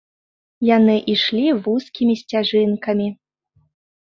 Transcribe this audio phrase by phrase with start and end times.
[0.69, 3.07] Яны ішлі вузкімі сцяжынкамі.